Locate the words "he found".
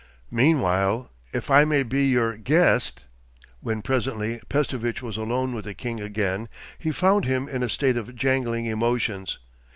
6.79-7.25